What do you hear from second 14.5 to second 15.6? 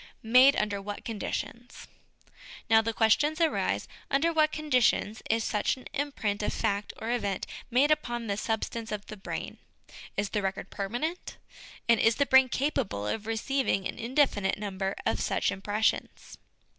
number of such